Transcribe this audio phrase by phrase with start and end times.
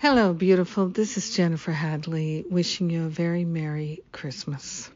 [0.00, 0.86] Hello, beautiful.
[0.86, 4.88] This is Jennifer Hadley wishing you a very Merry Christmas.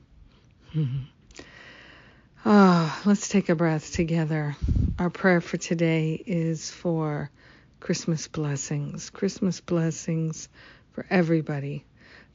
[2.46, 4.56] oh, let's take a breath together.
[5.00, 7.32] Our prayer for today is for
[7.80, 10.48] Christmas blessings, Christmas blessings
[10.92, 11.84] for everybody,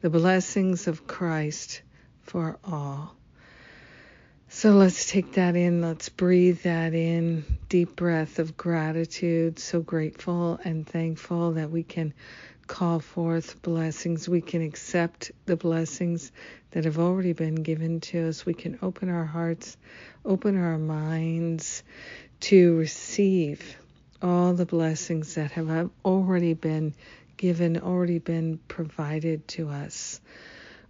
[0.01, 1.83] the blessings of Christ
[2.23, 3.15] for all.
[4.49, 5.81] So let's take that in.
[5.81, 7.43] Let's breathe that in.
[7.67, 9.59] Deep breath of gratitude.
[9.59, 12.13] So grateful and thankful that we can
[12.65, 14.27] call forth blessings.
[14.29, 16.31] We can accept the blessings
[16.71, 18.45] that have already been given to us.
[18.45, 19.75] We can open our hearts,
[20.23, 21.83] open our minds
[22.41, 23.77] to receive
[24.21, 26.93] all the blessings that have already been
[27.35, 30.21] given, already been provided to us.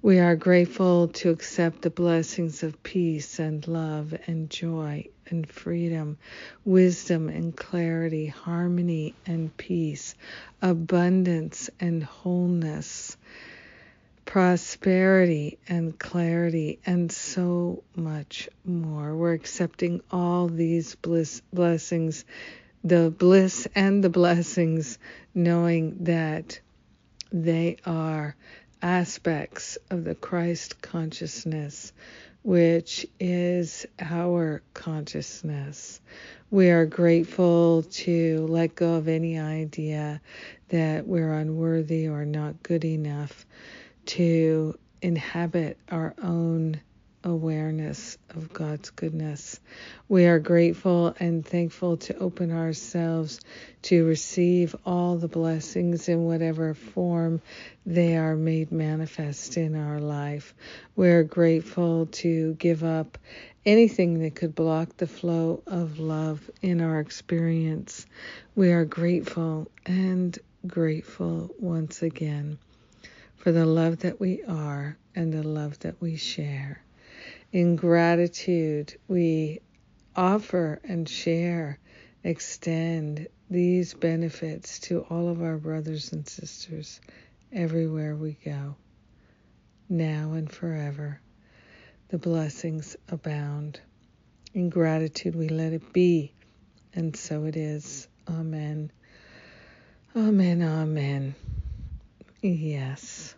[0.04, 6.20] We are grateful to accept the blessings of peace and love and joy and freedom,
[6.64, 10.14] wisdom and clarity, harmony and peace,
[10.62, 13.18] abundance and wholeness,
[14.24, 19.16] prosperity and clarity, and so much more.
[19.16, 22.24] We're accepting all these bliss, blessings,
[22.84, 25.00] the bliss and the blessings,
[25.34, 26.60] knowing that
[27.32, 28.36] they are
[28.82, 31.94] aspects of the Christ consciousness,
[32.44, 36.00] which is our consciousness.
[36.52, 40.22] We are grateful to let go of any idea
[40.70, 43.46] that we're unworthy or not good enough
[44.08, 46.80] to inhabit our own
[47.24, 49.60] awareness of God's goodness.
[50.08, 53.40] We are grateful and thankful to open ourselves
[53.84, 57.42] to receive all the blessings in whatever form
[57.86, 60.54] they are made manifest in our life.
[60.96, 63.18] We are grateful to give up
[63.66, 68.06] anything that could block the flow of love in our experience.
[68.56, 72.58] We are grateful and grateful once again
[73.36, 76.82] for the love that we are and the love that we share.
[77.52, 79.62] In gratitude, we
[80.16, 81.80] offer and share,
[82.24, 87.00] extend these benefits to all of our brothers and sisters
[87.54, 88.76] everywhere we go,
[89.88, 91.22] now and forever.
[92.10, 93.80] The blessings abound.
[94.54, 96.34] In gratitude, we let it be,
[96.94, 98.08] and so it is.
[98.28, 98.92] Amen.
[100.16, 100.62] Amen.
[100.62, 101.36] Amen.
[102.42, 103.36] Yes.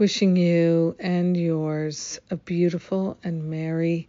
[0.00, 4.08] Wishing you and yours a beautiful and merry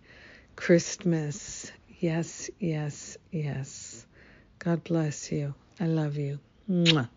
[0.55, 1.69] Christmas.
[1.99, 4.05] Yes, yes, yes.
[4.57, 5.53] God bless you.
[5.81, 6.39] I love you.
[6.69, 7.09] Mwah.